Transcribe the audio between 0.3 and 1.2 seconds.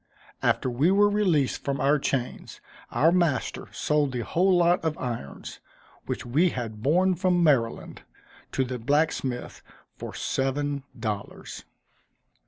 After we were